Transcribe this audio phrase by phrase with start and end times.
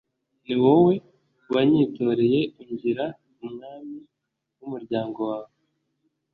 [0.45, 0.93] Ni wowe
[1.53, 3.05] wanyitoreye, ungira
[3.45, 3.97] umwami
[4.59, 5.53] w’umuryango wawe,